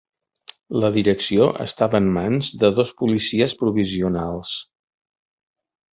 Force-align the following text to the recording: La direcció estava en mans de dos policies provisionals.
La 0.83 0.89
direcció 0.95 1.49
estava 1.65 2.01
en 2.03 2.09
mans 2.17 2.49
de 2.63 2.73
dos 2.79 2.95
policies 3.03 3.55
provisionals. 3.63 4.59